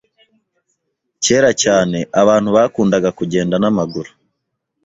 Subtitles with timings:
[1.23, 4.09] Kera cyane, abantu bakundaga kugenda n'amaguru.